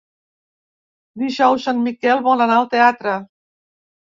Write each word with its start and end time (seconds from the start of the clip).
Dijous 1.23 1.67
en 1.73 1.83
Miquel 1.89 2.25
vol 2.29 2.43
anar 2.47 2.57
al 2.63 2.67
teatre. 2.73 3.15